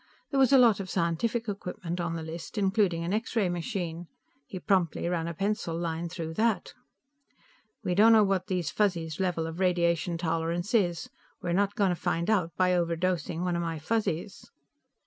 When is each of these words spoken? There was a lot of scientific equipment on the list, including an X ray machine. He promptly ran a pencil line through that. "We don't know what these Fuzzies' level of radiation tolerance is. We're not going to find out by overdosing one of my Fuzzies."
There 0.31 0.39
was 0.39 0.51
a 0.51 0.57
lot 0.57 0.79
of 0.79 0.89
scientific 0.89 1.47
equipment 1.47 2.01
on 2.01 2.15
the 2.15 2.23
list, 2.23 2.57
including 2.57 3.03
an 3.03 3.13
X 3.13 3.35
ray 3.35 3.49
machine. 3.49 4.07
He 4.47 4.57
promptly 4.57 5.07
ran 5.07 5.27
a 5.27 5.33
pencil 5.35 5.77
line 5.77 6.09
through 6.09 6.33
that. 6.33 6.73
"We 7.83 7.93
don't 7.93 8.11
know 8.13 8.23
what 8.23 8.47
these 8.47 8.71
Fuzzies' 8.71 9.19
level 9.19 9.45
of 9.45 9.59
radiation 9.59 10.17
tolerance 10.17 10.73
is. 10.73 11.11
We're 11.39 11.53
not 11.53 11.75
going 11.75 11.91
to 11.91 11.95
find 11.95 12.31
out 12.31 12.49
by 12.57 12.71
overdosing 12.71 13.41
one 13.43 13.55
of 13.55 13.61
my 13.61 13.77
Fuzzies." 13.77 14.49